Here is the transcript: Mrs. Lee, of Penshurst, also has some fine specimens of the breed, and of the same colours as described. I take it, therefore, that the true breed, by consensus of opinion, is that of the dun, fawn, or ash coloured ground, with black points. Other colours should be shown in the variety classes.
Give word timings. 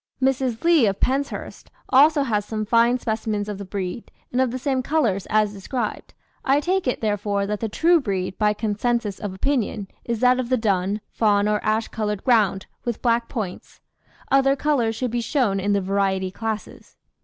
Mrs. 0.19 0.63
Lee, 0.63 0.87
of 0.87 0.99
Penshurst, 0.99 1.69
also 1.89 2.23
has 2.23 2.43
some 2.43 2.65
fine 2.65 2.97
specimens 2.97 3.47
of 3.47 3.59
the 3.59 3.65
breed, 3.65 4.09
and 4.31 4.41
of 4.41 4.49
the 4.49 4.57
same 4.57 4.81
colours 4.81 5.27
as 5.29 5.53
described. 5.53 6.15
I 6.43 6.59
take 6.59 6.87
it, 6.87 7.01
therefore, 7.01 7.45
that 7.45 7.59
the 7.59 7.69
true 7.69 7.99
breed, 8.01 8.35
by 8.39 8.53
consensus 8.53 9.19
of 9.19 9.31
opinion, 9.31 9.87
is 10.03 10.19
that 10.21 10.39
of 10.39 10.49
the 10.49 10.57
dun, 10.57 11.01
fawn, 11.11 11.47
or 11.47 11.63
ash 11.63 11.87
coloured 11.89 12.23
ground, 12.23 12.65
with 12.83 13.03
black 13.03 13.29
points. 13.29 13.79
Other 14.31 14.55
colours 14.55 14.95
should 14.95 15.11
be 15.11 15.21
shown 15.21 15.59
in 15.59 15.73
the 15.73 15.81
variety 15.81 16.31
classes. 16.31 16.95